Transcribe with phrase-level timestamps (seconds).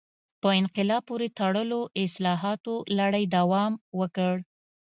[0.41, 4.33] په انقلاب پورې تړلو اصلاحاتو لړۍ دوام وکړ.